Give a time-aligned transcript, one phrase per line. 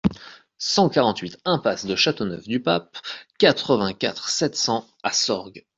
[0.57, 2.97] cent quarante-huit impasse de Châteauneuf-du-Pape,
[3.37, 5.63] quatre-vingt-quatre, sept cents à Sorgues